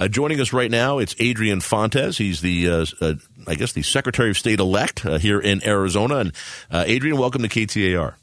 [0.00, 2.16] Uh, joining us right now, it's Adrian Fontes.
[2.16, 3.14] He's the, uh, uh,
[3.46, 6.16] I guess, the Secretary of State elect uh, here in Arizona.
[6.16, 6.32] And
[6.70, 8.14] uh, Adrian, welcome to KTAR.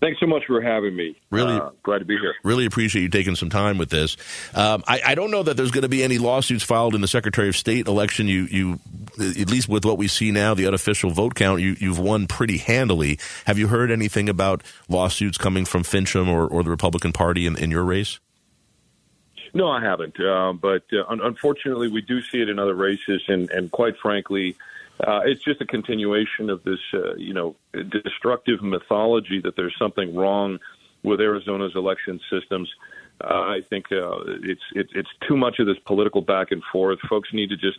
[0.00, 1.20] Thanks so much for having me.
[1.30, 2.34] Really uh, glad to be here.
[2.42, 4.16] Really appreciate you taking some time with this.
[4.54, 7.06] Um, I, I, don't know that there's going to be any lawsuits filed in the
[7.06, 8.26] Secretary of State election.
[8.26, 8.80] You, you,
[9.20, 12.56] at least with what we see now, the unofficial vote count, you, you've won pretty
[12.56, 13.18] handily.
[13.44, 17.58] Have you heard anything about lawsuits coming from Finchem or, or the Republican Party in,
[17.58, 18.18] in your race?
[19.54, 20.18] No, I haven't.
[20.18, 23.94] Uh, but uh, un- unfortunately, we do see it in other races, and, and quite
[24.00, 24.56] frankly,
[25.06, 27.56] uh, it's just a continuation of this, uh, you know,
[27.90, 30.58] destructive mythology that there's something wrong
[31.02, 32.72] with Arizona's election systems.
[33.22, 36.98] Uh, I think uh, it's, it's it's too much of this political back and forth.
[37.08, 37.78] Folks need to just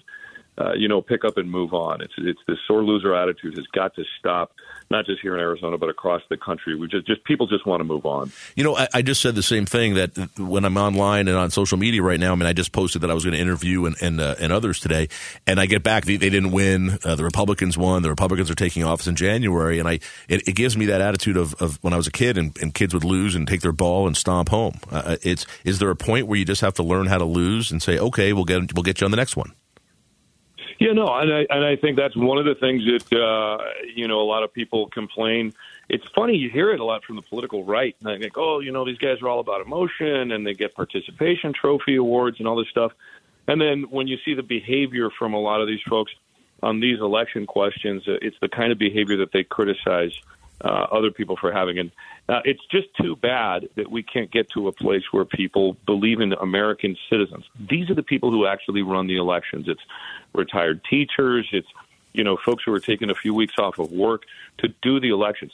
[0.58, 2.02] uh, you know, pick up and move on.
[2.02, 4.54] It's it's this sore loser attitude has got to stop,
[4.92, 6.76] not just here in Arizona, but across the country.
[6.76, 8.32] We just just people just want to move on.
[8.56, 11.50] You know, I, I just said the same thing that when I'm online and on
[11.50, 12.34] social media right now.
[12.34, 14.52] I mean, I just posted that I was going to interview and and, uh, and
[14.52, 15.10] others today,
[15.48, 17.00] and I get back they, they didn't win.
[17.04, 18.04] Uh, the Republicans won.
[18.04, 19.94] The Republicans are taking office in January, and I
[20.28, 22.73] it, it gives me that attitude of, of when I was a kid and, and
[22.73, 24.80] kids would lose and take their ball and stomp home.
[24.92, 27.72] Uh, it's is there a point where you just have to learn how to lose
[27.72, 29.54] and say, okay, we'll get we'll get you on the next one.
[30.84, 33.58] Yeah, no, and I and I think that's one of the things that uh,
[33.95, 35.53] you know a lot of people complain.
[35.88, 38.59] It's funny you hear it a lot from the political right, and I think, oh,
[38.59, 42.50] you know, these guys are all about emotion, and they get participation trophy awards and
[42.50, 42.92] all this stuff.
[43.48, 46.11] And then when you see the behavior from a lot of these folks
[46.61, 50.11] on these election questions, uh, it's the kind of behavior that they criticize
[50.64, 51.78] uh, other people for having.
[51.78, 51.92] And
[52.30, 56.22] uh, it's just too bad that we can't get to a place where people believe
[56.22, 57.45] in American citizens.
[57.70, 59.66] These are the people who actually run the elections.
[59.67, 59.81] It's
[60.33, 61.47] retired teachers.
[61.52, 61.67] It's
[62.14, 64.23] you know folks who are taking a few weeks off of work
[64.59, 65.52] to do the elections.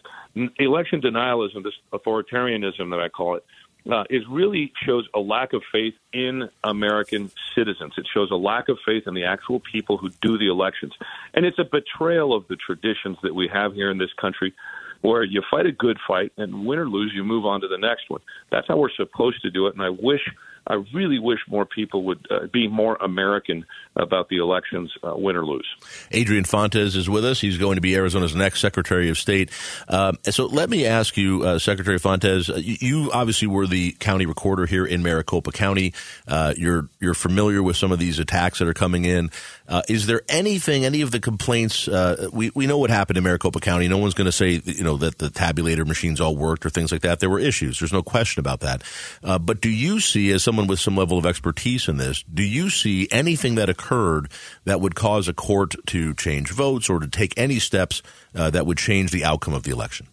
[0.57, 3.45] Election denialism, this authoritarianism that I call it,
[3.89, 7.93] uh, is really shows a lack of faith in American citizens.
[7.97, 10.93] It shows a lack of faith in the actual people who do the elections,
[11.33, 14.53] and it's a betrayal of the traditions that we have here in this country
[15.01, 17.77] where you fight a good fight and win or lose, you move on to the
[17.77, 18.21] next one.
[18.51, 19.75] That's how we're supposed to do it.
[19.75, 20.21] And I wish,
[20.67, 23.65] I really wish more people would uh, be more American
[23.95, 25.67] about the elections, uh, win or lose.
[26.11, 27.41] Adrian Fontes is with us.
[27.41, 29.49] He's going to be Arizona's next Secretary of State.
[29.87, 34.25] Um, so let me ask you, uh, Secretary Fontes, uh, you, obviously were the county
[34.25, 35.93] recorder here in Maricopa County.
[36.27, 39.31] Uh, you're you're familiar with some of these attacks that are coming in.
[39.67, 41.87] Uh, is there anything, any of the complaints?
[42.31, 43.87] we we know what happened in Maricopa County.
[43.87, 46.91] No one's going to say you know that the tabulator machines all worked or things
[46.91, 47.19] like that.
[47.19, 47.79] There were issues.
[47.79, 48.83] There's no question about that.
[49.21, 52.71] but do you see, as someone with some level of expertise in this, do you
[52.71, 54.31] see anything that occurred
[54.65, 58.01] that would cause a court to change votes or to take any steps
[58.33, 60.07] uh, that would change the outcome of the election?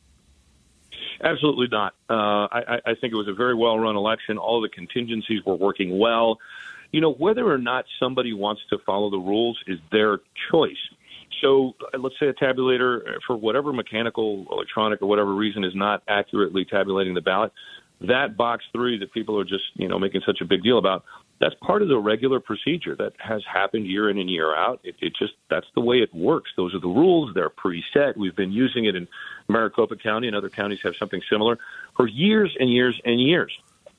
[1.25, 1.95] Absolutely not.
[2.11, 4.37] Uh, I, I think it was a very well run election.
[4.37, 6.37] All the contingencies were working well.
[6.93, 10.21] You know, whether or not somebody wants to follow the rules is their
[10.51, 10.77] choice.
[11.41, 15.75] So uh, let's say a tabulator, uh, for whatever mechanical, electronic, or whatever reason, is
[15.75, 17.53] not accurately tabulating the ballot.
[18.03, 21.05] That box three that people are just you know making such a big deal about
[21.41, 24.81] that's part of the regular procedure that has happened year in and year out.
[24.85, 26.51] It, it just that's the way it works.
[26.57, 27.35] Those are the rules.
[27.35, 28.17] They're preset.
[28.17, 29.07] We've been using it in
[29.49, 31.59] Maricopa County, and other counties have something similar
[31.97, 33.53] for years and years and years.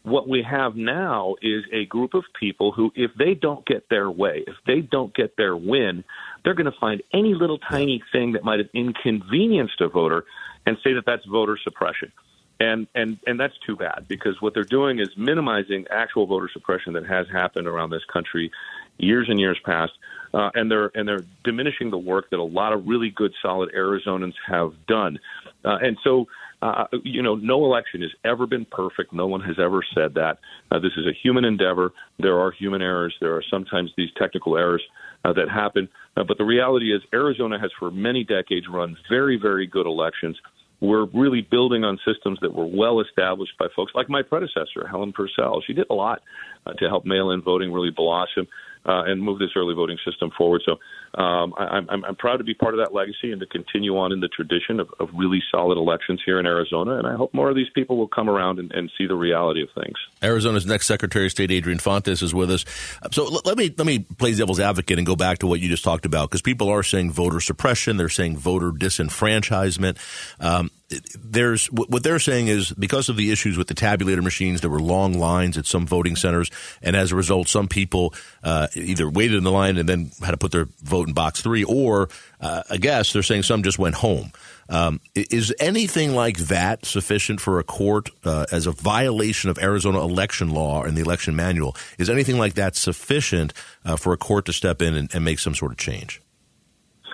[0.03, 4.09] What we have now is a group of people who, if they don't get their
[4.09, 6.03] way, if they don't get their win,
[6.43, 10.23] they're going to find any little tiny thing that might have inconvenienced a voter
[10.65, 12.11] and say that that's voter suppression
[12.59, 16.93] and and and that's too bad because what they're doing is minimizing actual voter suppression
[16.93, 18.51] that has happened around this country
[18.97, 19.93] years and years past.
[20.33, 23.71] Uh, and they're and they're diminishing the work that a lot of really good solid
[23.73, 25.19] Arizonans have done.
[25.63, 26.27] Uh, and so
[26.61, 29.13] uh, you know no election has ever been perfect.
[29.13, 30.39] No one has ever said that.
[30.69, 31.93] Uh, this is a human endeavor.
[32.19, 33.15] There are human errors.
[33.21, 34.83] There are sometimes these technical errors
[35.23, 35.87] uh, that happen.
[36.17, 40.37] Uh, but the reality is Arizona has for many decades run very very good elections
[40.79, 45.11] we're really building on systems that were well established by folks like my predecessor, Helen
[45.11, 45.61] Purcell.
[45.65, 46.21] She did a lot
[46.65, 48.47] uh, to help mail in voting really blossom
[48.87, 50.61] uh, and move this early voting system forward.
[50.65, 50.73] So
[51.21, 54.11] um, I, I'm, I'm proud to be part of that legacy and to continue on
[54.11, 56.97] in the tradition of, of really solid elections here in Arizona.
[56.97, 59.61] And I hope more of these people will come around and, and see the reality
[59.61, 59.97] of things.
[60.23, 62.65] Arizona's next Secretary of State, Adrian Fontes, is with us.
[63.11, 65.69] So l- let me let me play devil's advocate and go back to what you
[65.69, 69.97] just talked about because people are saying voter suppression, they're saying voter disenfranchisement.
[70.39, 70.71] Um,
[71.19, 74.79] there's what they're saying is because of the issues with the tabulator machines, there were
[74.79, 76.49] long lines at some voting centers,
[76.81, 78.13] and as a result, some people
[78.43, 81.41] uh, either waited in the line and then had to put their vote in box
[81.41, 82.07] three, or
[82.39, 84.31] uh, I guess they're saying some just went home.
[84.69, 89.99] Um, is anything like that sufficient for a court uh, as a violation of Arizona
[90.01, 91.75] election law and the election manual?
[91.97, 93.53] Is anything like that sufficient
[93.85, 96.21] uh, for a court to step in and, and make some sort of change?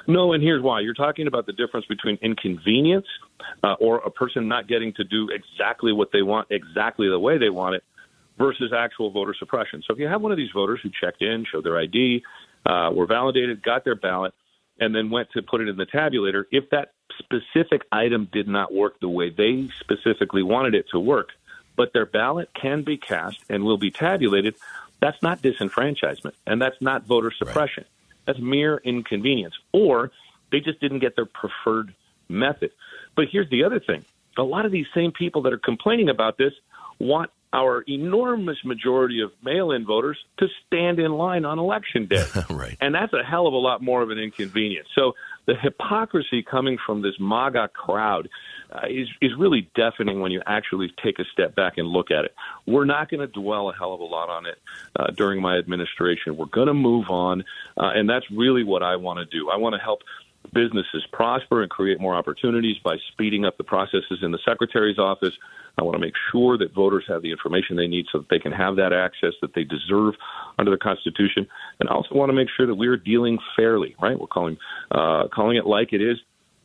[0.08, 0.82] No, and here's why.
[0.82, 3.06] You're talking about the difference between inconvenience
[3.64, 7.38] uh, or a person not getting to do exactly what they want, exactly the way
[7.38, 7.84] they want it,
[8.38, 9.82] versus actual voter suppression.
[9.88, 12.24] So if you have one of these voters who checked in, showed their ID,
[12.66, 14.34] uh, were validated, got their ballot,
[14.80, 18.74] and then went to put it in the tabulator, if that specific item did not
[18.74, 21.30] work the way they specifically wanted it to work,
[21.76, 24.56] but their ballot can be cast and will be tabulated,
[25.00, 27.84] that's not disenfranchisement, and that's not voter suppression.
[27.84, 28.03] Right.
[28.26, 29.56] That's mere inconvenience.
[29.72, 30.12] Or
[30.52, 31.94] they just didn't get their preferred
[32.30, 32.72] method.
[33.16, 34.06] But here's the other thing
[34.38, 36.54] a lot of these same people that are complaining about this
[37.00, 42.26] want our enormous majority of mail in voters to stand in line on election day.
[42.50, 42.76] right.
[42.82, 44.88] And that's a hell of a lot more of an inconvenience.
[44.96, 45.14] So
[45.46, 48.30] the hypocrisy coming from this MAGA crowd
[48.72, 52.26] uh, is, is really deafening when you actually take a step back and look at
[52.26, 52.34] it.
[52.66, 54.60] We're not going to dwell a hell of a lot on it
[54.96, 56.38] uh, during my administration.
[56.38, 57.44] We're going to move on.
[57.78, 59.50] Uh, and that's really what I want to do.
[59.50, 60.00] I want to help
[60.54, 65.34] businesses prosper and create more opportunities by speeding up the processes in the secretary's office.
[65.78, 68.40] I want to make sure that voters have the information they need so that they
[68.40, 70.14] can have that access that they deserve
[70.60, 71.48] under the Constitution.
[71.80, 74.20] And I also want to make sure that we're dealing fairly, right?
[74.20, 74.58] We're calling
[74.92, 76.18] uh, calling it like it is,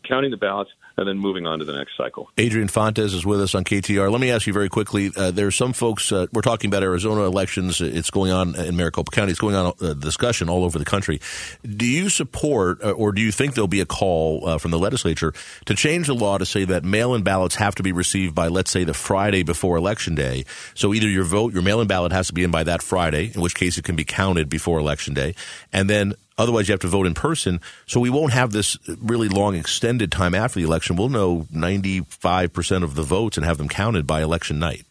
[0.08, 2.28] counting the ballots, and then moving on to the next cycle.
[2.36, 4.10] Adrian Fontes is with us on KTAR.
[4.10, 5.10] Let me ask you very quickly.
[5.14, 6.10] Uh, there are some folks.
[6.10, 7.80] Uh, we're talking about Arizona elections.
[7.80, 9.30] It's going on in Maricopa County.
[9.30, 11.20] It's going on a uh, discussion all over the country.
[11.62, 14.78] Do you support, uh, or do you think there'll be a call uh, from the
[14.78, 15.32] legislature
[15.66, 18.70] to change the law to say that mail-in ballots have to be received by, let's
[18.70, 20.44] say, the Friday before election day?
[20.74, 23.40] So either your vote, your mail-in ballot has to be in by that Friday, in
[23.40, 25.34] which case it can be counted before election day,
[25.72, 27.60] and then Otherwise, you have to vote in person.
[27.86, 30.96] So we won't have this really long extended time after the election.
[30.96, 34.84] We'll know 95% of the votes and have them counted by election night.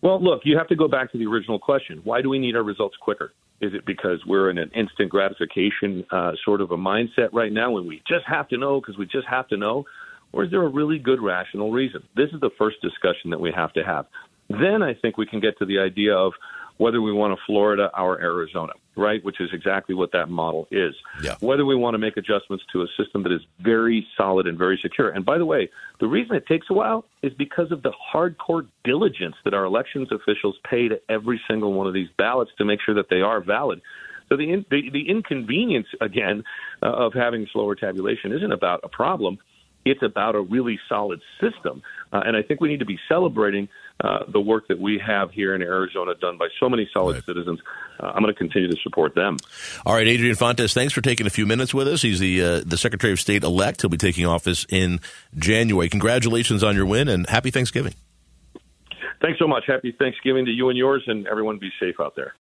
[0.00, 2.00] Well, look, you have to go back to the original question.
[2.04, 3.32] Why do we need our results quicker?
[3.60, 7.72] Is it because we're in an instant gratification uh, sort of a mindset right now
[7.72, 9.84] when we just have to know because we just have to know?
[10.32, 12.02] Or is there a really good rational reason?
[12.14, 14.06] This is the first discussion that we have to have.
[14.48, 16.32] Then I think we can get to the idea of
[16.78, 19.22] whether we want a Florida or Arizona, right?
[19.24, 20.94] Which is exactly what that model is.
[21.22, 21.34] Yeah.
[21.40, 24.78] Whether we want to make adjustments to a system that is very solid and very
[24.80, 25.10] secure.
[25.10, 25.68] And by the way,
[26.00, 30.08] the reason it takes a while is because of the hardcore diligence that our elections
[30.12, 33.40] officials pay to every single one of these ballots to make sure that they are
[33.40, 33.82] valid.
[34.28, 36.44] So the in, the, the inconvenience again
[36.82, 39.38] uh, of having slower tabulation isn't about a problem.
[39.84, 41.82] It's about a really solid system.
[42.12, 43.68] Uh, and I think we need to be celebrating
[44.02, 47.24] uh, the work that we have here in Arizona done by so many solid right.
[47.24, 47.60] citizens.
[47.98, 49.36] Uh, I'm going to continue to support them.
[49.84, 52.02] All right, Adrian Fontes, thanks for taking a few minutes with us.
[52.02, 53.82] He's the uh, the Secretary of State elect.
[53.82, 55.00] He'll be taking office in
[55.36, 55.88] January.
[55.88, 57.94] Congratulations on your win and happy Thanksgiving.
[59.20, 59.64] Thanks so much.
[59.66, 62.34] Happy Thanksgiving to you and yours, and everyone be safe out there.